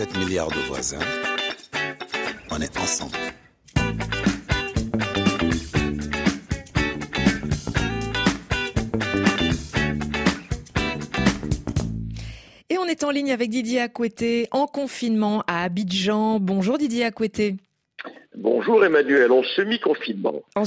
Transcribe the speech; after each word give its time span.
7 0.00 0.16
milliards 0.16 0.48
de 0.48 0.60
voisins. 0.66 0.98
On 2.50 2.58
est 2.58 2.74
ensemble. 2.78 3.18
Et 12.70 12.78
on 12.78 12.86
est 12.86 13.04
en 13.04 13.10
ligne 13.10 13.30
avec 13.30 13.50
Didier 13.50 13.82
Acoueté 13.82 14.48
en 14.52 14.66
confinement 14.66 15.44
à 15.46 15.64
Abidjan. 15.64 16.40
Bonjour 16.40 16.78
Didier 16.78 17.04
Acoueté. 17.04 17.58
Bonjour 18.42 18.82
Emmanuel, 18.82 19.30
en 19.32 19.42
semi-confinement. 19.42 20.42
En 20.54 20.62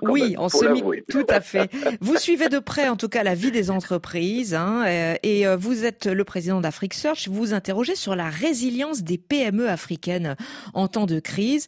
oui, 0.00 0.34
en 0.38 0.48
semi, 0.48 0.82
tout 1.10 1.26
à 1.28 1.42
fait. 1.42 1.70
vous 2.00 2.16
suivez 2.16 2.48
de 2.48 2.58
près, 2.58 2.88
en 2.88 2.96
tout 2.96 3.10
cas, 3.10 3.22
la 3.22 3.34
vie 3.34 3.50
des 3.50 3.70
entreprises, 3.70 4.54
hein, 4.54 4.84
euh, 4.86 5.14
et 5.22 5.46
euh, 5.46 5.54
vous 5.54 5.84
êtes 5.84 6.06
le 6.06 6.24
président 6.24 6.62
d'Afrique 6.62 6.94
Search. 6.94 7.28
Vous 7.28 7.34
vous 7.34 7.52
interrogez 7.52 7.96
sur 7.96 8.16
la 8.16 8.30
résilience 8.30 9.02
des 9.02 9.18
PME 9.18 9.68
africaines 9.68 10.36
en 10.72 10.88
temps 10.88 11.04
de 11.04 11.20
crise. 11.20 11.66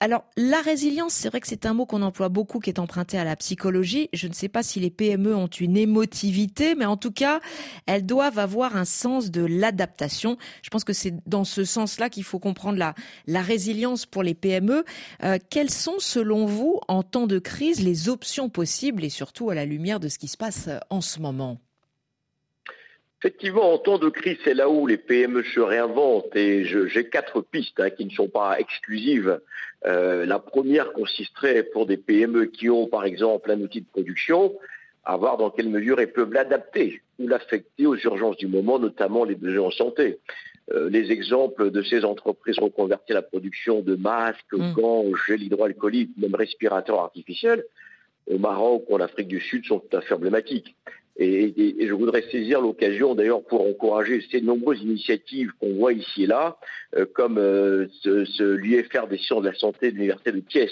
Alors, 0.00 0.24
la 0.36 0.60
résilience, 0.60 1.12
c'est 1.12 1.28
vrai 1.28 1.40
que 1.40 1.48
c'est 1.48 1.66
un 1.66 1.74
mot 1.74 1.84
qu'on 1.84 2.02
emploie 2.02 2.28
beaucoup, 2.28 2.60
qui 2.60 2.70
est 2.70 2.78
emprunté 2.78 3.18
à 3.18 3.24
la 3.24 3.34
psychologie. 3.34 4.08
Je 4.12 4.28
ne 4.28 4.32
sais 4.32 4.48
pas 4.48 4.62
si 4.62 4.78
les 4.78 4.90
PME 4.90 5.34
ont 5.34 5.48
une 5.48 5.76
émotivité, 5.76 6.76
mais 6.76 6.84
en 6.84 6.96
tout 6.96 7.10
cas, 7.10 7.40
elles 7.86 8.06
doivent 8.06 8.38
avoir 8.38 8.76
un 8.76 8.84
sens 8.84 9.32
de 9.32 9.44
l'adaptation. 9.44 10.38
Je 10.62 10.70
pense 10.70 10.84
que 10.84 10.92
c'est 10.92 11.14
dans 11.26 11.42
ce 11.42 11.64
sens-là 11.64 12.10
qu'il 12.10 12.22
faut 12.22 12.38
comprendre 12.38 12.78
la, 12.78 12.94
la 13.26 13.42
résilience 13.42 14.06
pour 14.06 14.22
les 14.22 14.34
PME. 14.34 14.84
Euh, 15.24 15.38
quelles 15.50 15.70
sont, 15.70 15.98
selon 15.98 16.46
vous, 16.46 16.78
en 16.86 17.02
temps 17.02 17.26
de 17.26 17.40
crise, 17.40 17.80
les 17.80 18.08
options 18.08 18.48
possibles 18.50 19.02
et 19.02 19.10
surtout 19.10 19.50
à 19.50 19.56
la 19.56 19.64
lumière 19.64 19.98
de 19.98 20.06
ce 20.06 20.18
qui 20.18 20.28
se 20.28 20.36
passe 20.36 20.68
euh, 20.68 20.78
en 20.90 21.00
ce 21.00 21.18
moment? 21.18 21.58
Effectivement, 23.20 23.72
en 23.72 23.78
temps 23.78 23.98
de 23.98 24.08
crise, 24.08 24.38
c'est 24.44 24.54
là 24.54 24.68
où 24.68 24.86
les 24.86 24.96
PME 24.96 25.42
se 25.42 25.58
réinventent 25.58 26.36
et 26.36 26.64
j'ai 26.64 27.08
quatre 27.08 27.40
pistes 27.40 27.80
hein, 27.80 27.90
qui 27.90 28.04
ne 28.04 28.10
sont 28.10 28.28
pas 28.28 28.60
exclusives. 28.60 29.40
Euh, 29.86 30.24
la 30.24 30.38
première 30.38 30.92
consisterait 30.92 31.64
pour 31.64 31.86
des 31.86 31.96
PME 31.96 32.46
qui 32.46 32.70
ont 32.70 32.86
par 32.86 33.04
exemple 33.04 33.50
un 33.50 33.60
outil 33.60 33.80
de 33.80 33.86
production, 33.86 34.56
à 35.04 35.16
voir 35.16 35.36
dans 35.36 35.50
quelle 35.50 35.68
mesure 35.68 35.98
elles 35.98 36.12
peuvent 36.12 36.32
l'adapter 36.32 37.02
ou 37.18 37.26
l'affecter 37.26 37.86
aux 37.86 37.96
urgences 37.96 38.36
du 38.36 38.46
moment, 38.46 38.78
notamment 38.78 39.24
les 39.24 39.34
besoins 39.34 39.66
en 39.66 39.70
santé. 39.72 40.20
Euh, 40.70 40.88
les 40.88 41.10
exemples 41.10 41.72
de 41.72 41.82
ces 41.82 42.04
entreprises 42.04 42.60
ont 42.60 42.70
converti 42.70 43.14
la 43.14 43.22
production 43.22 43.80
de 43.80 43.96
masques, 43.96 44.52
mmh. 44.52 44.72
gants, 44.74 45.04
gel 45.26 45.42
hydroalcoolique, 45.42 46.10
même 46.18 46.36
respirateurs 46.36 47.00
artificiels, 47.00 47.64
au 48.30 48.38
Maroc 48.38 48.84
ou 48.88 48.94
en 48.94 49.00
Afrique 49.00 49.28
du 49.28 49.40
Sud 49.40 49.64
sont 49.64 49.80
tout 49.80 49.96
à 49.96 50.02
fait 50.02 50.14
emblématiques. 50.14 50.76
Et, 51.20 51.86
je 51.86 51.92
voudrais 51.92 52.22
saisir 52.30 52.60
l'occasion 52.60 53.16
d'ailleurs 53.16 53.42
pour 53.42 53.66
encourager 53.66 54.24
ces 54.30 54.40
nombreuses 54.40 54.80
initiatives 54.82 55.50
qu'on 55.60 55.74
voit 55.74 55.92
ici 55.92 56.24
et 56.24 56.26
là, 56.26 56.58
euh, 56.96 57.06
comme 57.12 57.38
euh, 57.38 57.86
ce, 58.02 58.42
l'UFR 58.54 59.08
des 59.08 59.18
sciences 59.18 59.42
de 59.42 59.48
la 59.48 59.54
santé 59.54 59.90
de 59.90 59.96
l'université 59.96 60.30
de 60.30 60.40
Thiès, 60.40 60.70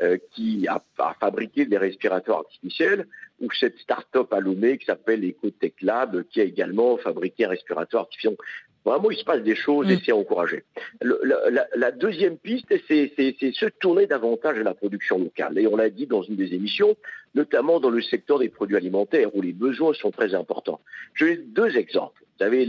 euh, 0.00 0.18
qui 0.30 0.68
a, 0.68 0.80
fabriqué 1.18 1.66
des 1.66 1.78
respirateurs 1.78 2.38
artificiels, 2.38 3.06
ou 3.40 3.50
cette 3.50 3.76
start-up 3.78 4.32
à 4.32 4.38
Lomé 4.38 4.78
qui 4.78 4.86
s'appelle 4.86 5.24
EcoTech 5.24 5.82
Lab, 5.82 6.22
qui 6.30 6.40
a 6.40 6.44
également 6.44 6.96
fabriqué 6.96 7.46
un 7.46 7.48
respirateur 7.48 8.02
artificiel. 8.02 8.36
Vraiment, 8.84 9.10
il 9.10 9.16
se 9.16 9.24
passe 9.24 9.42
des 9.42 9.54
choses 9.54 9.90
et 9.90 9.96
mm. 9.96 10.00
c'est 10.04 10.12
encouragé. 10.12 10.64
la, 11.00 11.90
deuxième 11.92 12.36
piste, 12.36 12.66
c'est 12.88 13.12
se 13.16 13.66
tourner 13.66 14.06
davantage 14.06 14.58
à 14.58 14.62
la 14.62 14.74
production 14.74 15.18
locale. 15.18 15.58
Et 15.58 15.66
on 15.66 15.76
l'a 15.76 15.90
dit 15.90 16.06
dans 16.06 16.22
une 16.22 16.36
des 16.36 16.54
émissions, 16.54 16.96
notamment 17.34 17.80
dans 17.80 17.90
le 17.90 18.02
secteur 18.02 18.38
des 18.38 18.48
produits 18.48 18.76
alimentaires, 18.76 19.34
où 19.34 19.42
les 19.42 19.52
besoins 19.52 19.94
sont 19.94 20.10
très 20.10 20.34
importants. 20.34 20.80
Je 21.14 21.26
vais 21.26 21.36
deux 21.36 21.76
exemples. 21.76 22.22
Vous 22.38 22.46
avez 22.46 22.66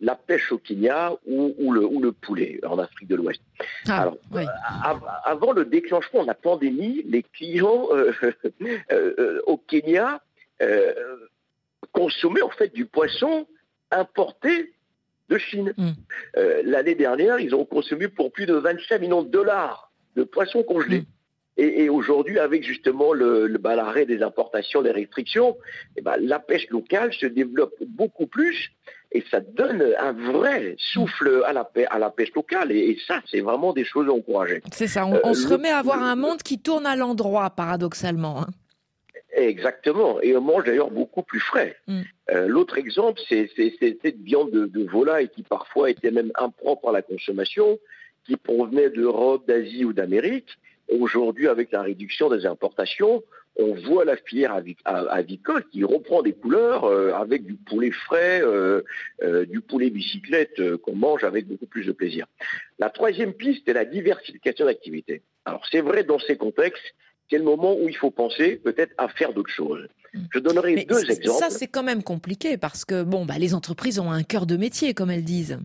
la 0.00 0.16
pêche 0.16 0.50
au 0.50 0.58
Kenya 0.58 1.12
ou, 1.26 1.72
le, 1.72 2.12
poulet 2.12 2.60
en 2.66 2.78
Afrique 2.78 3.08
de 3.08 3.14
l'Ouest. 3.14 3.40
Ah, 3.88 4.02
Alors, 4.02 4.16
euh, 4.34 4.44
avant 5.24 5.52
le 5.52 5.64
déclenchement 5.64 6.22
de 6.22 6.26
la 6.26 6.34
pandémie, 6.34 7.04
les 7.06 7.22
clients 7.22 7.88
euh, 7.92 8.12
euh, 8.92 9.40
au 9.46 9.58
Kenya 9.58 10.20
consommaient 11.92 12.42
en 12.42 12.50
fait 12.50 12.74
du 12.74 12.86
poisson 12.86 13.46
importé 13.90 14.72
de 15.28 15.38
Chine. 15.38 15.72
Mm. 15.76 15.90
Euh, 16.36 16.62
l'année 16.64 16.94
dernière, 16.94 17.40
ils 17.40 17.54
ont 17.54 17.64
consommé 17.64 18.08
pour 18.08 18.32
plus 18.32 18.46
de 18.46 18.54
25 18.54 19.00
millions 19.00 19.22
de 19.22 19.30
dollars 19.30 19.92
de 20.16 20.24
poissons 20.24 20.62
congelés. 20.62 21.00
Mm. 21.00 21.06
Et, 21.58 21.88
aujourd'hui, 21.88 22.38
avec 22.38 22.64
justement 22.64 23.14
le, 23.14 23.48
bah, 23.58 23.76
l'arrêt 23.76 24.04
des 24.04 24.22
importations, 24.22 24.82
des 24.82 24.90
restrictions, 24.90 25.56
et 25.96 26.02
bah, 26.02 26.16
la 26.20 26.38
pêche 26.38 26.68
locale 26.68 27.14
se 27.14 27.24
développe 27.24 27.72
beaucoup 27.86 28.26
plus 28.26 28.72
et 29.12 29.24
ça 29.30 29.40
donne 29.40 29.82
un 29.98 30.12
vrai 30.12 30.76
souffle 30.78 31.42
à 31.46 31.54
la, 31.54 31.66
à 31.88 31.98
la 31.98 32.10
pêche 32.10 32.34
locale. 32.34 32.72
Et, 32.72 32.98
ça, 33.06 33.22
c'est 33.30 33.40
vraiment 33.40 33.72
des 33.72 33.84
choses 33.84 34.06
à 34.08 34.12
encourager. 34.12 34.60
C'est 34.70 34.86
ça, 34.86 35.06
on, 35.06 35.32
se 35.32 35.48
remet 35.48 35.70
à 35.70 35.78
avoir 35.78 36.02
un 36.02 36.16
monde 36.16 36.42
qui 36.42 36.58
tourne 36.58 36.84
à 36.84 36.94
l'endroit, 36.94 37.48
paradoxalement. 37.48 38.42
Hein. 38.42 38.48
Exactement, 39.36 40.18
et 40.22 40.34
on 40.34 40.40
mange 40.40 40.64
d'ailleurs 40.64 40.90
beaucoup 40.90 41.22
plus 41.22 41.40
frais. 41.40 41.76
Mm. 41.86 42.00
Euh, 42.30 42.48
l'autre 42.48 42.78
exemple, 42.78 43.20
c'est 43.28 43.50
cette 43.54 44.16
viande 44.22 44.50
de, 44.50 44.84
volaille 44.84 45.28
qui 45.28 45.42
parfois 45.42 45.90
était 45.90 46.10
même 46.10 46.32
impropre 46.36 46.88
à 46.88 46.92
la 46.92 47.02
consommation, 47.02 47.78
qui 48.24 48.36
provenait 48.36 48.88
d'Europe, 48.88 49.46
d'Asie 49.46 49.84
ou 49.84 49.92
d'Amérique. 49.92 50.56
Aujourd'hui, 50.88 51.48
avec 51.48 51.70
la 51.70 51.82
réduction 51.82 52.30
des 52.30 52.46
importations, 52.46 53.22
on 53.56 53.74
voit 53.74 54.06
la 54.06 54.16
filière 54.16 54.58
avicole 54.86 55.64
qui 55.68 55.84
reprend 55.84 56.22
des 56.22 56.32
couleurs 56.32 56.84
euh, 56.84 57.12
avec 57.12 57.44
du 57.44 57.56
poulet 57.56 57.90
frais, 57.90 58.40
euh, 58.42 58.82
du 59.46 59.60
poulet 59.60 59.90
bicyclette 59.90 60.76
qu'on 60.78 60.94
mange 60.94 61.24
avec 61.24 61.46
beaucoup 61.46 61.66
plus 61.66 61.84
de 61.84 61.92
plaisir. 61.92 62.26
La 62.78 62.88
troisième 62.88 63.34
piste 63.34 63.68
est 63.68 63.74
la 63.74 63.84
diversification 63.84 64.64
d'activités. 64.64 65.20
Alors 65.44 65.64
c'est 65.70 65.80
vrai 65.82 66.04
dans 66.04 66.18
ces 66.18 66.36
contextes, 66.36 66.94
c'est 67.30 67.38
le 67.38 67.44
moment 67.44 67.74
où 67.74 67.88
il 67.88 67.96
faut 67.96 68.10
penser 68.10 68.56
peut-être 68.56 68.92
à 68.98 69.08
faire 69.08 69.32
d'autres 69.32 69.50
choses. 69.50 69.86
Je 70.32 70.38
donnerai 70.38 70.84
deux 70.84 71.10
exemples. 71.10 71.38
Ça, 71.38 71.50
c'est 71.50 71.66
quand 71.66 71.82
même 71.82 72.02
compliqué 72.02 72.56
parce 72.56 72.84
que 72.84 73.02
bon, 73.02 73.26
bah, 73.26 73.38
les 73.38 73.54
entreprises 73.54 73.98
ont 73.98 74.10
un 74.10 74.22
cœur 74.22 74.46
de 74.46 74.56
métier, 74.56 74.94
comme 74.94 75.10
elles 75.10 75.24
disent. 75.24 75.58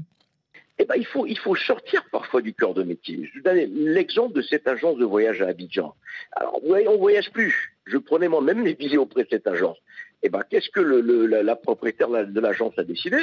Eh 0.77 0.85
ben, 0.85 0.95
il, 0.97 1.05
faut, 1.05 1.27
il 1.27 1.37
faut 1.37 1.55
sortir 1.55 2.03
parfois 2.11 2.41
du 2.41 2.53
cœur 2.53 2.73
de 2.73 2.83
métier. 2.83 3.29
Je 3.31 3.37
vous 3.37 3.43
donne 3.43 3.57
l'exemple 3.93 4.35
de 4.35 4.41
cette 4.41 4.67
agence 4.67 4.97
de 4.97 5.05
voyage 5.05 5.41
à 5.41 5.47
Abidjan. 5.47 5.93
Alors, 6.33 6.59
vous 6.61 6.69
voyez, 6.69 6.87
on 6.87 6.93
ne 6.93 6.97
voyage 6.97 7.31
plus. 7.31 7.75
Je 7.85 7.97
prenais 7.97 8.27
moi-même 8.27 8.65
les 8.65 8.73
billets 8.73 8.97
auprès 8.97 9.23
de 9.23 9.29
cette 9.29 9.47
agence. 9.47 9.77
Eh 10.23 10.29
ben, 10.29 10.41
qu'est-ce 10.49 10.69
que 10.69 10.79
le, 10.79 11.25
la, 11.27 11.55
propriétaire 11.55 12.09
de 12.09 12.39
l'agence 12.39 12.73
a 12.77 12.83
décidé? 12.83 13.17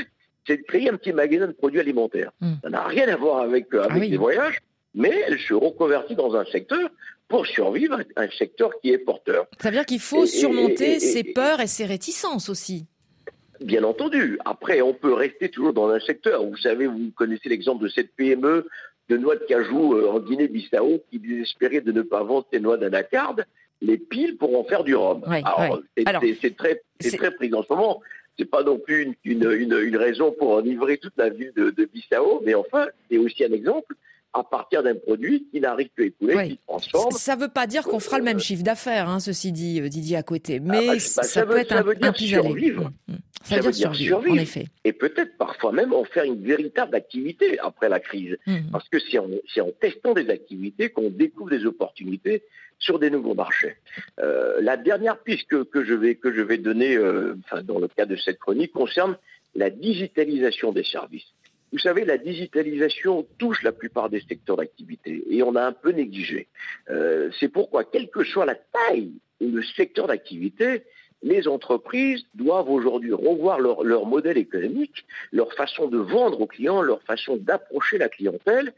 C'est 0.47 0.59
de 0.59 0.63
créer 0.63 0.89
un 0.89 0.97
petit 0.97 1.13
magasin 1.13 1.49
de 1.49 1.53
produits 1.53 1.81
alimentaires. 1.81 2.31
Hmm. 2.41 2.55
Ça 2.63 2.71
n'a 2.71 2.85
rien 2.85 3.09
à 3.09 3.17
voir 3.17 3.41
avec, 3.41 3.75
euh, 3.75 3.83
avec 3.83 4.05
ah 4.05 4.07
les 4.07 4.17
voyages 4.17 4.63
mais 4.95 5.15
elle 5.27 5.39
se 5.39 5.55
reconvertit 5.55 6.15
dans 6.15 6.35
un 6.35 6.45
secteur 6.47 6.91
pour 7.29 7.47
survivre, 7.47 8.01
un 8.17 8.31
secteur 8.31 8.71
qui 8.81 8.91
est 8.91 8.99
porteur. 8.99 9.47
Ça 9.61 9.69
veut 9.69 9.77
dire 9.77 9.87
qu'il 9.87 10.01
faut 10.01 10.27
surmonter 10.27 10.99
ses 10.99 11.23
peurs 11.23 11.61
et 11.61 11.67
ses 11.67 11.85
réticences 11.85 12.49
aussi. 12.49 12.87
Bien 13.61 13.85
entendu. 13.85 14.39
Après, 14.45 14.81
on 14.81 14.95
peut 14.95 15.13
rester 15.13 15.51
toujours 15.51 15.73
dans 15.73 15.89
un 15.89 16.01
secteur. 16.01 16.45
Vous 16.45 16.57
savez, 16.57 16.87
vous 16.87 17.11
connaissez 17.15 17.49
l'exemple 17.49 17.85
de 17.85 17.89
cette 17.89 18.15
PME 18.15 18.67
de 19.09 19.17
noix 19.17 19.37
de 19.37 19.45
cajou 19.45 19.95
euh, 19.95 20.11
en 20.11 20.21
Guinée-Bissau 20.21 21.03
qui 21.11 21.19
désespérait 21.19 21.81
de 21.81 21.93
ne 21.93 22.03
pas 22.03 22.23
vendre 22.23 22.47
ses 22.53 22.61
noix 22.61 22.77
d'anacarde, 22.77 23.45
les 23.81 23.99
piles 23.99 24.37
pour 24.37 24.59
en 24.59 24.65
faire 24.65 24.85
du 24.85 24.95
rhum. 24.95 25.23
Alors, 25.27 25.81
c'est 25.97 26.57
très, 26.57 26.83
très 27.01 27.31
pris 27.31 27.53
en 27.55 27.63
ce 27.63 27.73
moment. 27.73 28.01
C'est 28.39 28.45
pas 28.45 28.63
non 28.63 28.79
plus 28.79 29.17
une, 29.25 29.97
raison 29.97 30.31
pour 30.31 30.53
enivrer 30.53 30.99
toute 30.99 31.17
la 31.17 31.29
ville 31.29 31.53
de, 31.57 31.71
de 31.71 31.85
Bissau, 31.87 32.43
mais 32.45 32.55
enfin, 32.55 32.87
c'est 33.11 33.19
aussi 33.19 33.45
un 33.45 33.53
exemple 33.53 33.95
à 34.35 34.45
partir 34.45 34.83
d'un 34.83 34.95
produit 34.95 35.49
qui 35.51 35.61
n'arrive 35.61 35.89
plus 35.89 36.05
à 36.05 36.07
écouler, 36.09 36.49
qui 36.49 36.55
se 36.55 36.67
transforme. 36.67 37.11
Ça 37.13 37.37
ne 37.37 37.41
veut 37.41 37.49
pas 37.49 37.67
dire 37.67 37.85
qu'on 37.85 38.01
fera 38.01 38.19
le 38.19 38.25
même 38.25 38.39
chiffre 38.39 38.63
d'affaires, 38.63 39.09
hein, 39.09 39.21
ceci 39.21 39.53
dit, 39.53 39.81
euh, 39.81 39.89
Didier 39.89 40.17
à 40.17 40.23
côté, 40.23 40.61
mais 40.61 40.89
ah 40.89 40.93
bah, 40.93 40.99
ça, 40.99 41.47
peut 41.47 41.57
être 41.57 41.73
un, 41.73 41.83
veut 41.83 41.95
dire 41.95 42.15
survivre. 42.15 42.91
Mmh, 43.09 43.13
mmh. 43.13 43.17
Ça, 43.45 43.61
veut 43.61 43.71
dire 43.71 43.95
survivre, 43.95 44.33
en 44.33 44.37
effet. 44.37 44.67
Et 44.85 44.93
peut-être 44.93 45.37
parfois 45.39 45.73
même 45.73 45.93
en 45.93 46.05
faire 46.05 46.25
une 46.25 46.43
véritable 46.43 46.95
activité 46.95 47.59
après 47.61 47.89
la 47.89 48.01
crise. 48.01 48.37
Mmh. 48.47 48.71
Parce 48.73 48.89
que 48.89 48.99
c'est 48.99 49.19
en, 49.19 49.27
en, 49.27 49.71
testant 49.81 50.13
des 50.13 50.29
activités 50.29 50.91
qu'on 50.91 51.09
découvre 51.09 51.51
des 51.51 51.65
opportunités 51.65 52.43
sur 52.79 52.99
des 52.99 53.11
nouveaux 53.11 53.35
marchés. 53.35 53.77
Euh, 54.21 54.61
la 54.61 54.77
dernière 54.77 55.19
piste 55.19 55.49
que, 55.49 55.85
je, 55.85 55.95
vais, 55.95 56.15
que 56.15 56.33
je 56.33 56.43
vais 56.43 56.59
donner 56.59 56.97
euh, 56.97 57.35
dans 57.65 57.79
le 57.79 57.89
cadre 57.89 58.13
de 58.13 58.17
cette 58.17 58.39
chronique 58.39 58.73
concerne 58.73 59.17
la 59.55 59.71
digitalisation 59.71 60.73
des 60.73 60.85
services. 60.85 61.27
Vous 61.73 61.79
savez, 61.79 62.05
la 62.05 62.19
digitalisation 62.19 63.27
touche 63.39 63.63
la 63.63 63.73
plupart 63.73 64.09
des 64.09 64.21
secteurs 64.21 64.57
d'activité 64.57 65.23
et 65.29 65.43
on 65.43 65.55
a 65.55 65.63
un 65.63 65.73
peu 65.73 65.91
négligé. 65.91 66.49
Euh, 66.91 67.31
c'est 67.39 67.49
pourquoi, 67.49 67.85
quelle 67.85 68.09
que 68.09 68.25
soit 68.25 68.47
la 68.47 68.55
taille 68.55 69.13
ou 69.41 69.51
le 69.51 69.63
secteur 69.63 70.07
d'activité, 70.07 70.83
les 71.23 71.49
entreprises 71.49 72.25
doivent 72.35 72.71
aujourd'hui 72.71 73.13
revoir 73.13 73.61
leur, 73.61 73.83
leur, 73.85 74.07
modèle 74.07 74.39
économique, 74.39 75.05
leur 75.33 75.53
façon 75.55 75.89
de 75.89 75.99
vendre 75.99 76.41
aux 76.41 76.47
clients, 76.47 76.81
leur 76.81 77.03
façon 77.03 77.37
d'approcher 77.37 77.99
la 77.99 78.09
clientèle 78.09 78.73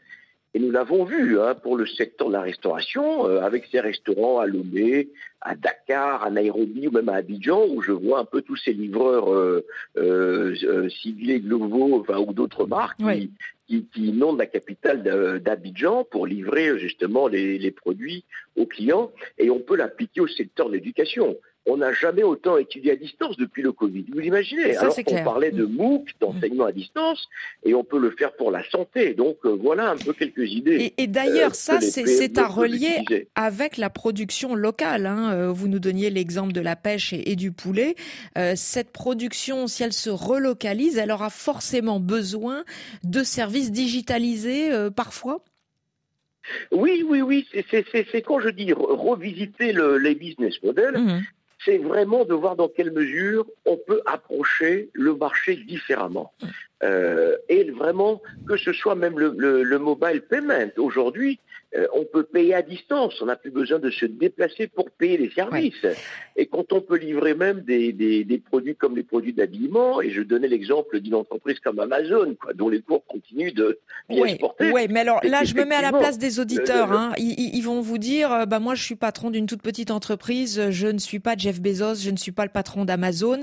Et 0.53 0.59
nous 0.59 0.71
l'avons 0.71 1.05
vu 1.05 1.39
hein, 1.39 1.55
pour 1.55 1.77
le 1.77 1.85
secteur 1.85 2.27
de 2.27 2.33
la 2.33 2.41
restauration, 2.41 3.27
euh, 3.27 3.41
avec 3.41 3.67
ces 3.71 3.79
restaurants 3.79 4.39
à 4.39 4.45
Lomé, 4.45 5.07
à 5.39 5.55
Dakar, 5.55 6.23
à 6.23 6.29
Nairobi 6.29 6.87
ou 6.87 6.91
même 6.91 7.07
à 7.07 7.15
Abidjan, 7.15 7.67
où 7.69 7.81
je 7.81 7.93
vois 7.93 8.19
un 8.19 8.25
peu 8.25 8.41
tous 8.41 8.57
ces 8.57 8.73
livreurs 8.73 9.33
euh, 9.33 9.65
euh, 9.97 10.53
euh 10.63 10.89
ciblés 10.89 11.39
Glovo 11.39 12.01
enfin, 12.01 12.19
ou 12.19 12.33
d'autres 12.33 12.65
marques 12.65 12.99
qui, 12.99 13.31
qui, 13.67 13.85
qui, 13.93 14.07
inondent 14.07 14.39
la 14.39 14.45
capitale 14.45 15.41
d'Abidjan 15.41 16.03
pour 16.03 16.27
livrer 16.27 16.77
justement 16.77 17.27
les, 17.27 17.57
les 17.57 17.71
produits 17.71 18.25
aux 18.57 18.65
clients. 18.65 19.09
Et 19.37 19.49
on 19.49 19.59
peut 19.59 19.77
l'appliquer 19.77 20.19
au 20.19 20.27
secteur 20.27 20.67
de 20.67 20.73
l'éducation 20.73 21.37
on 21.67 21.77
n'a 21.77 21.93
jamais 21.93 22.23
autant 22.23 22.57
étudié 22.57 22.91
à 22.91 22.95
distance 22.95 23.37
depuis 23.37 23.61
le 23.61 23.71
Covid. 23.71 24.05
Vous 24.11 24.21
imaginez 24.21 24.75
Alors 24.77 24.95
qu'on 24.95 25.23
parlait 25.23 25.51
de 25.51 25.65
MOOC, 25.65 26.09
d'enseignement 26.19 26.65
à 26.65 26.71
distance, 26.71 27.29
et 27.63 27.75
on 27.75 27.83
peut 27.83 27.99
le 27.99 28.11
faire 28.11 28.35
pour 28.35 28.51
la 28.51 28.67
santé. 28.69 29.13
Donc 29.13 29.37
euh, 29.45 29.57
voilà 29.61 29.91
un 29.91 29.97
peu 29.97 30.13
quelques 30.13 30.49
idées. 30.49 30.93
Et, 30.97 31.07
d'ailleurs, 31.07 31.51
euh, 31.51 31.53
ça, 31.53 31.79
c'est 31.79 32.37
à 32.37 32.47
relier 32.47 33.27
avec 33.35 33.77
la 33.77 33.89
production 33.89 34.55
locale. 34.55 35.05
Hein. 35.05 35.33
Euh, 35.33 35.51
vous 35.51 35.67
nous 35.67 35.79
donniez 35.79 36.09
l'exemple 36.09 36.51
de 36.51 36.61
la 36.61 36.75
pêche 36.75 37.13
et, 37.13 37.35
du 37.35 37.51
poulet. 37.51 37.95
cette 38.55 38.91
production, 38.91 39.67
si 39.67 39.83
elle 39.83 39.93
se 39.93 40.09
relocalise, 40.09 40.97
elle 40.97 41.11
aura 41.11 41.29
forcément 41.29 41.99
besoin 41.99 42.63
de 43.03 43.23
services 43.23 43.71
digitalisés 43.71 44.69
parfois? 44.95 45.43
Oui, 46.71 47.05
oui, 47.07 47.21
oui, 47.21 47.47
c'est 47.69 48.21
quand 48.21 48.39
je 48.39 48.49
dis 48.49 48.73
revisiter 48.73 49.71
le, 49.71 49.97
les 49.97 50.15
business 50.15 50.61
models, 50.63 50.97
mmh 50.97 51.21
c'est 51.63 51.77
vraiment 51.77 52.25
de 52.25 52.33
voir 52.33 52.55
dans 52.55 52.67
quelle 52.67 52.91
mesure 52.91 53.45
on 53.65 53.77
peut 53.77 54.01
approcher 54.05 54.89
le 54.93 55.15
marché 55.15 55.55
différemment. 55.55 56.33
Euh, 56.83 57.37
et 57.49 57.69
vraiment, 57.71 58.21
que 58.47 58.57
ce 58.57 58.73
soit 58.73 58.95
même 58.95 59.19
le, 59.19 59.35
le, 59.63 59.79
mobile 59.79 60.21
payment, 60.21 60.71
aujourd'hui, 60.77 61.39
euh, 61.75 61.87
on 61.93 62.05
peut 62.05 62.23
payer 62.23 62.53
à 62.53 62.61
distance, 62.61 63.21
on 63.21 63.25
n'a 63.25 63.35
plus 63.35 63.51
besoin 63.51 63.79
de 63.79 63.89
se 63.89 64.05
déplacer 64.05 64.67
pour 64.67 64.89
payer 64.91 65.17
les 65.17 65.29
services. 65.31 65.85
Et 66.35 66.47
quand 66.47 66.73
on 66.73 66.81
peut 66.81 66.97
livrer 66.97 67.33
même 67.33 67.61
des, 67.61 67.93
des, 67.93 68.23
des 68.23 68.37
produits 68.37 68.75
comme 68.75 68.95
les 68.95 69.03
produits 69.03 69.33
d'habillement, 69.33 70.01
et 70.01 70.11
je 70.11 70.21
donnais 70.21 70.47
l'exemple 70.47 70.99
d'une 70.99 71.15
entreprise 71.15 71.59
comme 71.59 71.79
Amazon, 71.79 72.35
quoi, 72.41 72.53
dont 72.53 72.69
les 72.69 72.81
cours 72.81 73.05
continuent 73.05 73.53
de 73.53 73.79
bien 74.09 74.23
oui, 74.23 74.39
Oui, 74.73 74.87
mais 74.89 75.01
alors 75.01 75.19
là, 75.23 75.43
je 75.43 75.53
me 75.55 75.65
mets 75.65 75.75
à 75.75 75.81
la 75.81 75.91
place 75.91 76.17
des 76.17 76.39
auditeurs. 76.39 76.91
Hein. 76.91 77.13
Ils, 77.17 77.55
ils, 77.55 77.61
vont 77.61 77.81
vous 77.81 77.97
dire, 77.97 78.31
euh, 78.31 78.45
bah 78.45 78.59
moi, 78.59 78.75
je 78.75 78.83
suis 78.83 78.95
patron 78.95 79.29
d'une 79.29 79.45
toute 79.45 79.61
petite 79.61 79.91
entreprise, 79.91 80.69
je 80.69 80.87
ne 80.87 80.97
suis 80.97 81.19
pas 81.19 81.35
Jeff 81.37 81.61
Bezos, 81.61 81.95
je 81.95 82.11
ne 82.11 82.17
suis 82.17 82.31
pas 82.31 82.43
le 82.43 82.51
patron 82.51 82.85
d'Amazon. 82.85 83.41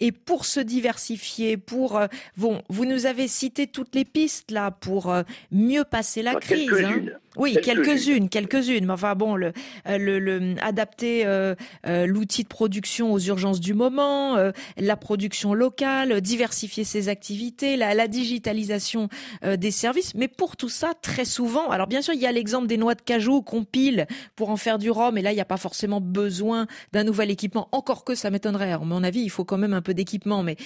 Et 0.00 0.12
pour 0.12 0.44
se 0.44 0.60
diversifier, 0.60 1.56
pour 1.56 2.00
bon, 2.36 2.62
vous 2.68 2.84
nous 2.84 3.06
avez 3.06 3.28
cité 3.28 3.66
toutes 3.66 3.94
les 3.94 4.04
pistes 4.04 4.50
là 4.50 4.70
pour 4.70 5.12
euh, 5.12 5.22
mieux 5.50 5.84
passer 5.84 6.22
la 6.22 6.34
crise. 6.34 6.70
Hein. 6.72 7.02
Oui, 7.36 7.56
quelques-unes, 7.62 8.28
quelques-unes. 8.28 8.86
Mais 8.86 8.92
enfin 8.92 9.14
bon, 9.14 9.36
le, 9.36 9.52
euh, 9.88 9.98
le, 9.98 10.54
adapter 10.60 11.22
euh, 11.24 11.54
l'outil 11.84 12.42
de 12.42 12.48
production 12.48 13.12
aux 13.12 13.18
urgences 13.18 13.60
du 13.60 13.74
moment, 13.74 14.36
la 14.76 14.96
production 14.96 15.54
locale, 15.54 16.20
diversifier 16.20 16.84
ses 16.84 17.08
activités, 17.08 17.76
la, 17.76 17.94
la 17.94 18.08
digitalisation 18.08 19.08
des 19.44 19.70
services. 19.70 20.14
Mais 20.14 20.28
pour 20.28 20.56
tout 20.56 20.68
ça, 20.68 20.92
très 21.00 21.24
souvent, 21.24 21.70
alors 21.70 21.86
bien 21.86 22.02
sûr, 22.02 22.14
il 22.14 22.20
y 22.20 22.26
a 22.26 22.32
l'exemple 22.32 22.66
des 22.66 22.76
noix 22.76 22.94
de 22.94 23.02
cajou 23.02 23.42
qu'on 23.42 23.64
pile 23.64 24.06
pour 24.36 24.50
en 24.50 24.56
faire 24.56 24.78
du 24.78 24.90
rhum, 24.90 25.16
et 25.16 25.22
là, 25.22 25.32
il 25.32 25.36
n'y 25.36 25.40
a 25.40 25.46
pas 25.46 25.56
forcément 25.56 26.00
besoin 26.00 26.66
d'un 26.92 27.04
nouvel 27.04 27.30
équipement. 27.30 27.68
Encore 27.72 28.04
que 28.04 28.14
ça 28.14 28.30
m'étonnerait. 28.30 28.72
À 28.72 28.78
mon 28.78 29.02
avis, 29.04 29.20
il 29.20 29.30
faut 29.30 29.44
quand 29.44 29.58
même 29.58 29.74
un 29.74 29.82
peu 29.82 29.94
d'équipement. 29.94 30.42
Mais 30.42 30.56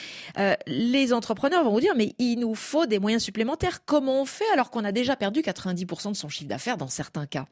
les 0.66 1.12
entrepreneurs 1.12 1.64
vont 1.64 1.72
vous 1.72 1.80
dire, 1.80 1.94
mais 1.96 2.14
il 2.18 2.38
nous 2.38 2.54
faut 2.54 2.86
des 2.86 2.98
moyens 2.98 3.22
supplémentaires. 3.22 3.84
Comment 3.84 4.22
on 4.22 4.24
fait 4.24 4.44
alors 4.52 4.70
qu'on 4.70 4.84
a 4.84 4.92
déjà 4.92 5.16
perdu 5.16 5.40
90% 5.40 6.10
de 6.10 6.16
son 6.16 6.28
chiffre 6.28 6.48
d'affaires? 6.48 6.54
Dans 6.76 6.88
certains 6.88 7.26
cas 7.26 7.46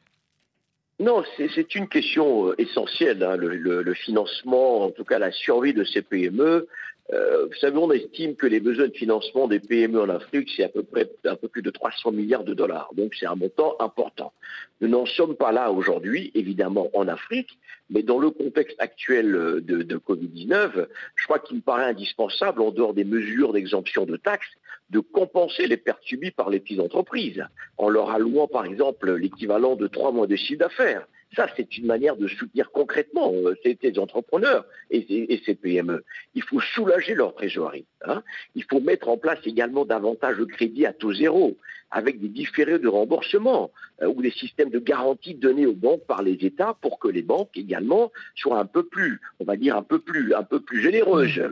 non, 0.98 1.24
c'est 1.36 1.74
une 1.74 1.88
question 1.88 2.50
euh, 2.50 2.54
essentielle, 2.58 3.24
hein, 3.24 3.36
le, 3.36 3.94
financement, 3.94 4.82
en 4.82 4.90
tout 4.90 5.04
cas 5.04 5.18
la 5.18 5.32
survie 5.32 5.74
de 5.74 5.82
ces 5.82 6.00
PME. 6.00 6.68
Euh, 7.12 7.46
vous 7.46 7.54
savez, 7.60 7.76
on 7.76 7.90
estime 7.90 8.36
que 8.36 8.46
les 8.46 8.60
besoins 8.60 8.86
de 8.86 8.92
financement 8.92 9.48
des 9.48 9.58
PME 9.58 10.00
en 10.00 10.08
Afrique, 10.08 10.48
c'est 10.54 10.62
à 10.62 10.68
peu 10.68 10.84
près 10.84 11.10
un 11.24 11.34
peu 11.34 11.48
plus 11.48 11.62
de 11.62 11.70
300 11.70 12.12
milliards 12.12 12.44
de 12.44 12.54
dollars. 12.54 12.90
Donc 12.94 13.14
c'est 13.18 13.26
un 13.26 13.34
montant 13.34 13.74
important. 13.80 14.32
Nous 14.80 14.86
n'en 14.86 15.04
sommes 15.04 15.34
pas 15.34 15.50
là 15.50 15.72
aujourd'hui, 15.72 16.30
évidemment, 16.34 16.88
en 16.94 17.08
Afrique, 17.08 17.58
mais 17.90 18.04
dans 18.04 18.18
le 18.18 18.30
contexte 18.30 18.76
actuel 18.78 19.34
euh, 19.34 19.60
de, 19.60 19.82
de 19.82 19.96
Covid-19, 19.96 20.86
je 21.16 21.24
crois 21.24 21.40
qu'il 21.40 21.56
me 21.56 21.62
paraît 21.62 21.86
indispensable, 21.86 22.62
en 22.62 22.70
dehors 22.70 22.94
des 22.94 23.04
mesures 23.04 23.52
d'exemption 23.52 24.06
de 24.06 24.16
taxes, 24.16 24.54
de 24.92 25.00
compenser 25.00 25.66
les 25.66 25.78
pertes 25.78 26.04
subies 26.04 26.30
par 26.30 26.50
les 26.50 26.60
petites 26.60 26.80
entreprises, 26.80 27.44
en 27.78 27.88
leur 27.88 28.10
allouant 28.10 28.46
par 28.46 28.66
exemple 28.66 29.14
l'équivalent 29.14 29.74
de 29.74 29.86
trois 29.86 30.12
mois 30.12 30.26
de 30.26 30.36
chiffre 30.36 30.60
d'affaires. 30.60 31.06
Ça, 31.34 31.46
c'est 31.56 31.78
une 31.78 31.86
manière 31.86 32.16
de 32.16 32.28
soutenir 32.28 32.70
concrètement 32.72 33.32
euh, 33.32 33.54
ces, 33.64 33.98
entrepreneurs 33.98 34.66
et, 34.90 35.40
ces 35.46 35.54
PME. 35.54 36.04
Il 36.34 36.42
faut 36.42 36.60
soulager 36.60 37.14
leur 37.14 37.34
trésorerie. 37.34 37.86
Hein. 38.04 38.22
Il 38.54 38.64
faut 38.64 38.80
mettre 38.80 39.08
en 39.08 39.16
place 39.16 39.38
également 39.46 39.86
davantage 39.86 40.36
de 40.36 40.44
crédits 40.44 40.84
à 40.84 40.92
taux 40.92 41.14
zéro, 41.14 41.56
avec 41.92 42.20
des 42.20 42.28
différés 42.28 42.78
de 42.78 42.88
remboursement 42.88 43.70
euh, 44.02 44.06
ou 44.06 44.22
des 44.22 44.30
systèmes 44.30 44.70
de 44.70 44.78
garantie 44.78 45.34
donnés 45.34 45.66
aux 45.66 45.74
banques 45.74 46.04
par 46.06 46.22
les 46.22 46.32
États 46.32 46.74
pour 46.80 46.98
que 46.98 47.08
les 47.08 47.22
banques 47.22 47.50
également 47.54 48.10
soient 48.34 48.58
un 48.58 48.64
peu 48.64 48.82
plus, 48.82 49.20
on 49.38 49.44
va 49.44 49.56
dire 49.56 49.76
un 49.76 49.82
peu 49.82 49.98
plus, 49.98 50.34
un 50.34 50.42
peu 50.42 50.60
plus 50.60 50.80
généreuses. 50.80 51.42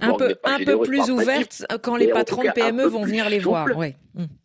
Un 0.00 0.14
peu, 0.14 0.34
un 0.42 0.58
peu 0.64 0.80
plus 0.80 1.10
ouvertes 1.10 1.66
quand 1.82 1.96
les 1.96 2.08
patrons 2.08 2.42
de 2.42 2.50
PME 2.50 2.86
vont 2.86 3.04
venir 3.04 3.28
les 3.28 3.38
voir. 3.38 3.68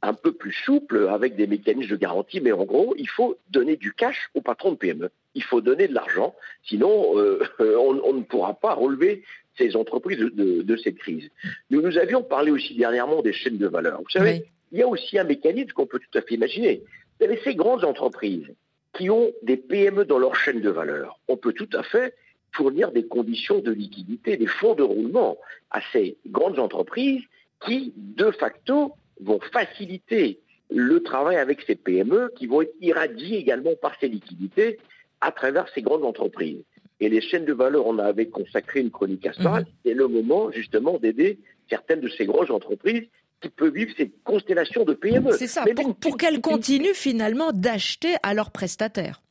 Un 0.04 0.14
peu 0.14 0.34
plus 0.34 0.54
souple 0.66 1.08
avec 1.10 1.36
des 1.36 1.48
mécanismes 1.48 1.92
de 1.92 1.96
garantie, 1.96 2.42
mais 2.42 2.52
en 2.52 2.66
gros, 2.66 2.94
il 2.98 3.10
faut 3.10 3.38
donner 3.50 3.76
du 3.76 3.94
cash 3.94 4.30
aux 4.36 4.42
patrons 4.42 4.74
de 4.74 4.78
PME. 4.78 5.10
Il 5.36 5.44
faut 5.44 5.62
donner 5.62 5.88
de 5.88 5.96
l'argent, 5.96 6.36
sinon 6.64 7.18
euh, 7.18 7.40
on, 7.60 8.14
ne 8.14 8.22
pourra 8.22 8.54
pas 8.54 8.74
relever 8.74 9.24
ces 9.58 9.76
entreprises 9.76 10.20
de, 10.20 10.76
cette 10.78 10.98
crise. 10.98 11.30
Nous 11.70 11.82
nous 11.82 11.98
avions 11.98 12.24
parlé 12.24 12.52
aussi 12.52 12.76
dernièrement 12.76 13.22
des 13.22 13.34
chaînes 13.34 13.58
de 13.58 13.68
valeur. 13.68 14.00
Vous 14.02 14.10
savez, 14.10 14.46
il 14.74 14.80
y 14.80 14.82
a 14.82 14.88
aussi 14.88 15.18
un 15.20 15.24
mécanisme 15.24 15.72
qu'on 15.72 15.86
peut 15.86 16.00
tout 16.00 16.18
à 16.18 16.22
fait 16.22 16.34
imaginer. 16.34 16.84
Vous 17.20 17.26
avez 17.26 17.40
ces 17.44 17.56
grandes 17.56 17.86
entreprises 17.86 18.52
qui 18.94 19.10
ont 19.10 19.32
des 19.44 19.56
PME 19.56 20.04
dans 20.06 20.18
leur 20.18 20.36
chaîne 20.36 20.62
de 20.62 20.70
valeur. 20.70 21.20
On 21.28 21.38
peut 21.38 21.54
tout 21.54 21.70
à 21.74 21.84
fait 21.84 22.16
fournir 22.52 22.92
des 22.92 23.06
conditions 23.06 23.60
de 23.60 23.72
liquidité, 23.72 24.36
des 24.36 24.48
fonds 24.48 24.74
de 24.74 24.84
roulement 24.84 25.38
à 25.72 25.80
ces 25.92 26.18
grandes 26.28 26.60
entreprises 26.60 27.22
qui, 27.66 27.94
de 27.96 28.32
facto, 28.32 28.94
vont 29.22 29.40
faciliter 29.40 30.40
le 30.70 31.02
travail 31.02 31.38
avec 31.38 31.62
ces 31.62 31.76
PME 31.76 32.32
qui 32.36 32.48
vont 32.48 32.64
être 32.64 32.74
irradiées 32.82 33.38
également 33.38 33.76
par 33.80 33.96
ces 34.00 34.08
liquidités 34.08 34.80
à 35.22 35.32
travers 35.32 35.70
ces 35.70 35.84
grandes 35.84 36.04
entreprises. 36.04 36.64
Et 37.00 37.10
les 37.10 37.22
chaînes 37.22 37.46
de 37.46 37.54
valeur, 37.54 37.86
on 37.86 38.00
avait 38.00 38.28
consacré 38.28 38.80
une 38.80 38.92
chronique 38.92 39.26
à 39.28 39.34
ça. 39.34 39.60
Mhm. 39.60 39.66
C'est 39.86 39.94
le 39.94 40.08
moment 40.08 40.52
justement 40.52 40.98
d'aider 40.98 41.38
certaines 41.70 42.02
de 42.02 42.10
ces 42.10 42.26
grosses 42.26 42.50
entreprises 42.50 43.08
qui 43.44 43.50
peuvent 43.50 43.74
vivre 43.74 43.92
ces 43.98 44.12
constellations 44.24 44.86
de 44.86 44.94
PME. 44.94 45.34
C'est 45.34 45.48
ça, 45.48 45.66
pour 46.00 46.18
qu'elles 46.18 46.42
continuent 46.42 46.94
finalement 46.94 47.52
d'acheter 47.52 48.16
à 48.24 48.34
leurs 48.34 48.52
prestataires. 48.52 49.22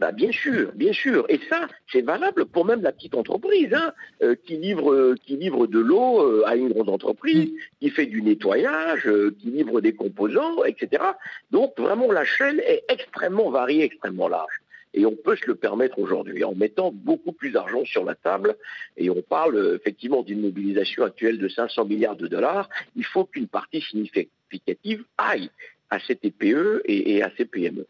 Bah, 0.00 0.12
bien 0.12 0.32
sûr, 0.32 0.72
bien 0.74 0.94
sûr. 0.94 1.26
Et 1.28 1.38
ça, 1.50 1.68
c'est 1.92 2.00
valable 2.00 2.46
pour 2.46 2.64
même 2.64 2.80
la 2.80 2.90
petite 2.90 3.14
entreprise 3.14 3.74
hein, 3.74 3.92
euh, 4.22 4.34
qui 4.46 4.56
livre 4.56 5.14
qui 5.26 5.36
livre 5.36 5.66
de 5.66 5.78
l'eau 5.78 6.22
euh, 6.22 6.42
à 6.46 6.56
une 6.56 6.72
grande 6.72 6.88
entreprise, 6.88 7.50
qui 7.80 7.90
fait 7.90 8.06
du 8.06 8.22
nettoyage, 8.22 9.06
euh, 9.06 9.36
qui 9.38 9.50
livre 9.50 9.82
des 9.82 9.92
composants, 9.92 10.64
etc. 10.64 11.02
Donc 11.50 11.78
vraiment 11.78 12.10
la 12.10 12.24
chaîne 12.24 12.60
est 12.60 12.82
extrêmement 12.88 13.50
variée, 13.50 13.84
extrêmement 13.84 14.28
large. 14.28 14.62
Et 14.94 15.06
on 15.06 15.14
peut 15.14 15.36
se 15.36 15.46
le 15.46 15.54
permettre 15.54 15.98
aujourd'hui 15.98 16.44
en 16.44 16.54
mettant 16.54 16.90
beaucoup 16.92 17.32
plus 17.32 17.50
d'argent 17.50 17.84
sur 17.84 18.04
la 18.04 18.14
table. 18.14 18.56
Et 18.96 19.10
on 19.10 19.22
parle 19.22 19.78
effectivement 19.80 20.22
d'une 20.22 20.40
mobilisation 20.40 21.04
actuelle 21.04 21.38
de 21.38 21.48
500 21.48 21.84
milliards 21.84 22.16
de 22.16 22.26
dollars. 22.26 22.68
Il 22.96 23.04
faut 23.04 23.24
qu'une 23.24 23.48
partie 23.48 23.80
significative 23.80 25.04
aille 25.18 25.50
à 25.90 25.98
ces 25.98 26.14
TPE 26.14 26.82
et, 26.84 27.22
à 27.22 27.30
ces 27.36 27.44
PME. 27.44 27.86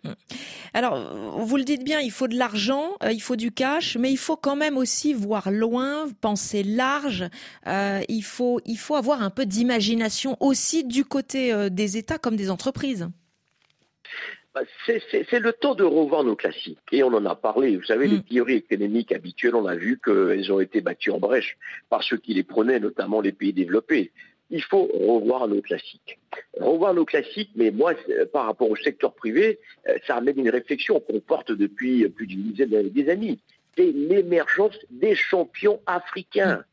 Alors, 0.72 1.38
vous 1.38 1.56
le 1.56 1.64
dites 1.64 1.84
bien, 1.84 2.00
il 2.00 2.10
faut 2.10 2.28
de 2.28 2.36
l'argent, 2.36 2.96
euh, 3.02 3.12
il 3.12 3.20
faut 3.20 3.36
du 3.36 3.52
cash, 3.52 3.96
mais 3.96 4.10
il 4.10 4.16
faut 4.16 4.36
quand 4.36 4.56
même 4.56 4.76
aussi 4.76 5.12
voir 5.12 5.50
loin, 5.50 6.08
penser 6.20 6.62
large. 6.62 7.24
Euh, 7.66 8.00
il 8.08 8.22
faut, 8.22 8.60
avoir 8.94 9.22
un 9.22 9.30
peu 9.30 9.46
d'imagination 9.46 10.36
aussi 10.40 10.84
du 10.84 11.04
côté 11.04 11.52
euh, 11.52 11.68
des 11.68 11.96
États 11.96 12.18
comme 12.18 12.36
des 12.36 12.50
entreprises. 12.50 13.08
Bah, 14.54 14.62
c'est 14.84 15.38
le 15.38 15.52
temps 15.52 15.76
de 15.76 15.84
revoir 15.84 16.24
nos 16.24 16.34
classiques. 16.34 16.78
Et 16.90 17.04
on 17.04 17.08
en 17.14 17.24
a 17.24 17.36
parlé. 17.36 17.76
Vous 17.76 17.84
savez, 17.84 18.08
les 18.08 18.16
hum. 18.16 18.22
théories 18.24 18.56
économiques 18.56 19.12
habituelles, 19.12 19.54
on 19.54 19.66
a 19.66 19.76
vu 19.76 20.00
qu'elles 20.04 20.52
ont 20.52 20.60
été 20.60 20.80
battues 20.80 21.12
en 21.12 21.18
brèche 21.18 21.56
par 21.88 22.02
ceux 22.02 22.16
qui 22.16 22.34
les 22.34 22.42
prenaient, 22.42 22.80
notamment 22.80 23.20
les 23.20 23.32
pays 23.32 23.52
développés 23.52 24.10
il 24.50 24.62
faut 24.62 24.88
revoir 24.92 25.48
nos 25.48 25.62
classiques. 25.62 26.18
Revoir 26.58 26.94
nos 26.94 27.04
classiques, 27.04 27.50
mais 27.54 27.70
moi, 27.70 27.94
euh, 28.08 28.26
par 28.26 28.46
rapport 28.46 28.68
au 28.68 28.76
secteur 28.76 29.14
privé, 29.14 29.60
euh, 29.88 29.96
ça 30.06 30.16
amène 30.16 30.38
une 30.38 30.50
réflexion 30.50 31.00
qu'on 31.00 31.20
porte 31.20 31.52
depuis 31.52 32.08
plus 32.08 32.26
d'une 32.26 32.52
dizaine 32.52 32.88
d'années. 32.88 33.38
C'est 33.76 33.92
l'émergence 33.92 34.76
des 34.90 35.14
champions 35.14 35.80
africains. 35.86 36.64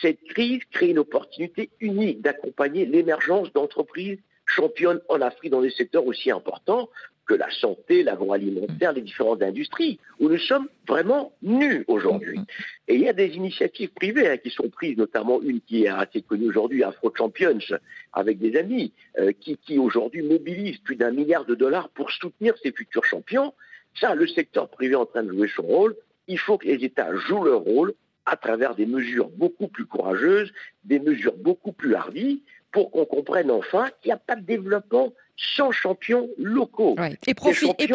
Cette 0.00 0.22
crise 0.24 0.62
crée 0.72 0.88
une 0.88 0.98
opportunité 0.98 1.70
unique 1.80 2.22
d'accompagner 2.22 2.86
l'émergence 2.86 3.52
d'entreprises 3.52 4.18
championne 4.46 5.00
en 5.08 5.20
Afrique 5.20 5.50
dans 5.50 5.60
des 5.60 5.70
secteurs 5.70 6.06
aussi 6.06 6.30
importants 6.30 6.88
que 7.26 7.34
la 7.34 7.50
santé, 7.50 8.02
l'agroalimentaire, 8.02 8.92
les 8.92 9.02
différentes 9.02 9.42
industries, 9.42 9.98
où 10.20 10.28
nous 10.28 10.38
sommes 10.38 10.68
vraiment 10.86 11.32
nus 11.42 11.84
aujourd'hui. 11.88 12.40
Et 12.88 12.94
il 12.94 13.02
y 13.02 13.08
a 13.08 13.12
des 13.12 13.34
initiatives 13.34 13.90
privées 13.90 14.28
hein, 14.28 14.36
qui 14.36 14.50
sont 14.50 14.68
prises, 14.68 14.96
notamment 14.96 15.42
une 15.42 15.60
qui 15.60 15.84
est 15.84 15.88
assez 15.88 16.22
connue 16.22 16.48
aujourd'hui, 16.48 16.84
Afro 16.84 17.12
Champions, 17.14 17.58
avec 18.12 18.38
des 18.38 18.56
amis, 18.56 18.92
euh, 19.18 19.32
qui, 19.38 19.56
qui 19.58 19.78
aujourd'hui 19.78 20.22
mobilise 20.22 20.78
plus 20.78 20.96
d'un 20.96 21.10
milliard 21.10 21.44
de 21.44 21.54
dollars 21.54 21.88
pour 21.90 22.10
soutenir 22.12 22.54
ces 22.62 22.72
futurs 22.72 23.04
champions. 23.04 23.52
Ça, 24.00 24.14
le 24.14 24.26
secteur 24.26 24.68
privé 24.68 24.92
est 24.92 24.96
en 24.96 25.06
train 25.06 25.24
de 25.24 25.32
jouer 25.32 25.50
son 25.54 25.62
rôle. 25.62 25.96
Il 26.28 26.38
faut 26.38 26.58
que 26.58 26.66
les 26.66 26.84
États 26.84 27.14
jouent 27.14 27.44
leur 27.44 27.60
rôle 27.60 27.94
à 28.24 28.36
travers 28.36 28.74
des 28.74 28.86
mesures 28.86 29.30
beaucoup 29.30 29.68
plus 29.68 29.86
courageuses, 29.86 30.52
des 30.84 30.98
mesures 30.98 31.36
beaucoup 31.36 31.72
plus 31.72 31.94
hardies, 31.94 32.42
pour 32.72 32.90
qu'on 32.90 33.06
comprenne 33.06 33.50
enfin 33.50 33.88
qu'il 34.02 34.10
n'y 34.10 34.12
a 34.12 34.18
pas 34.18 34.36
de 34.36 34.44
développement 34.44 35.12
sans 35.36 35.70
champions 35.70 36.28
locaux. 36.38 36.96
Et, 37.26 37.34
profiter 37.34 37.86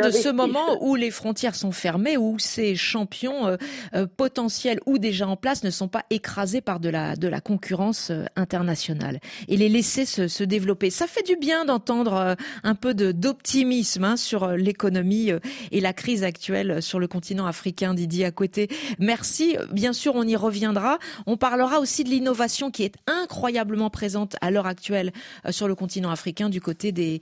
de 0.00 0.10
ce 0.10 0.28
moment 0.28 0.78
où 0.80 0.96
les 0.96 1.10
frontières 1.10 1.54
sont 1.54 1.70
fermées, 1.70 2.16
où 2.16 2.38
ces 2.38 2.74
champions 2.74 3.46
euh, 3.46 3.56
euh, 3.94 4.06
potentiels 4.06 4.80
ou 4.86 4.98
déjà 4.98 5.28
en 5.28 5.36
place 5.36 5.62
ne 5.62 5.70
sont 5.70 5.86
pas 5.86 6.04
écrasés 6.10 6.60
par 6.60 6.80
de 6.80 6.88
la, 6.88 7.14
de 7.14 7.28
la 7.28 7.40
concurrence 7.40 8.10
euh, 8.10 8.24
internationale. 8.34 9.20
Et 9.46 9.56
les 9.56 9.68
laisser 9.68 10.04
se, 10.04 10.42
développer. 10.42 10.90
Ça 10.90 11.06
fait 11.06 11.22
du 11.22 11.36
bien 11.36 11.64
d'entendre 11.64 12.36
un 12.62 12.74
peu 12.74 12.94
d'optimisme 12.94 14.04
hein, 14.04 14.16
sur 14.16 14.48
l'économie 14.52 15.30
et 15.72 15.80
la 15.80 15.92
crise 15.92 16.24
actuelle 16.24 16.80
sur 16.80 16.98
le 16.98 17.06
continent 17.06 17.46
africain, 17.46 17.92
Didier 17.92 18.24
à 18.24 18.30
côté. 18.30 18.68
Merci. 18.98 19.56
Bien 19.72 19.92
sûr, 19.92 20.14
on 20.14 20.22
y 20.22 20.36
reviendra. 20.36 20.98
On 21.26 21.36
parlera 21.36 21.80
aussi 21.80 22.04
de 22.04 22.08
l'innovation 22.08 22.70
qui 22.70 22.84
est 22.84 22.94
incroyablement 23.06 23.90
présente 23.90 24.36
à 24.40 24.50
l'heure 24.50 24.66
actuelle 24.66 25.12
sur 25.50 25.68
le 25.68 25.74
continent 25.74 26.10
africain 26.10 26.48
du 26.48 26.60
côté 26.60 26.87
des, 26.92 27.20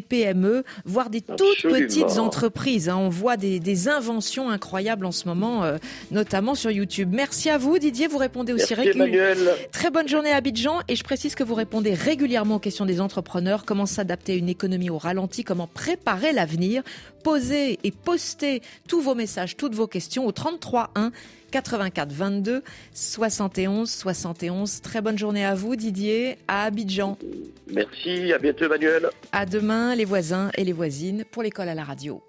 PME, 0.00 0.64
voire 0.84 1.10
des 1.10 1.20
toutes 1.20 1.62
petites 1.62 2.18
entreprises. 2.18 2.88
Hein. 2.88 2.96
On 2.96 3.08
voit 3.08 3.36
des, 3.36 3.88
inventions 3.88 4.50
incroyables 4.50 5.06
en 5.06 5.12
ce 5.12 5.28
moment, 5.28 5.62
euh, 5.62 5.76
notamment 6.10 6.54
sur 6.54 6.70
YouTube. 6.70 7.10
Merci 7.12 7.48
à 7.48 7.58
vous, 7.58 7.78
Didier. 7.78 8.06
Vous 8.06 8.18
répondez 8.18 8.52
aussi 8.52 8.74
régulièrement. 8.74 9.52
Très 9.72 9.90
bonne 9.90 10.08
journée 10.08 10.32
à 10.32 10.36
Abidjan. 10.36 10.80
Et 10.88 10.96
je 10.96 11.04
précise 11.04 11.34
que 11.34 11.44
vous 11.44 11.54
répondez 11.54 11.94
régulièrement 11.94 12.56
aux 12.56 12.60
questions 12.60 12.86
des 12.86 13.00
entrepreneurs. 13.00 13.64
Comment 13.64 13.86
s'adapter 13.86 14.32
à 14.32 14.36
une 14.36 14.48
économie 14.48 14.90
au 14.90 14.98
ralenti? 14.98 15.44
Comment 15.44 15.68
préparer 15.68 16.32
l'avenir? 16.32 16.82
Posez 17.22 17.78
et 17.84 17.90
postez 17.90 18.62
tous 18.88 19.00
vos 19.00 19.14
messages, 19.14 19.56
toutes 19.56 19.74
vos 19.74 19.86
questions 19.86 20.26
au 20.26 20.32
33 20.32 20.90
1 20.94 21.12
84 21.50 22.12
22 22.12 22.62
71 22.92 23.90
71. 23.90 24.80
Très 24.80 25.00
bonne 25.00 25.18
journée 25.18 25.44
à 25.44 25.54
vous 25.54 25.76
Didier, 25.76 26.38
à 26.48 26.64
Abidjan. 26.64 27.16
Merci, 27.72 28.32
à 28.32 28.38
bientôt 28.38 28.64
Emmanuel. 28.64 29.08
À 29.32 29.46
demain 29.46 29.94
les 29.94 30.04
voisins 30.04 30.50
et 30.56 30.64
les 30.64 30.72
voisines 30.72 31.24
pour 31.30 31.42
l'école 31.42 31.68
à 31.68 31.74
la 31.74 31.84
radio. 31.84 32.22